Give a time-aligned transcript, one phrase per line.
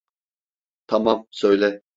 [0.87, 1.81] Tamam, söyle.